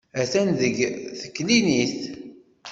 Atan 0.21 0.47
deg 0.59 0.77
teklinit. 1.19 1.95